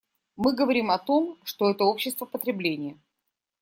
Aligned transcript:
Мы 0.35 0.55
говорим 0.55 0.89
о 0.89 0.97
том, 0.97 1.37
что 1.43 1.69
это 1.69 1.83
общество 1.83 2.25
потребления. 2.25 2.97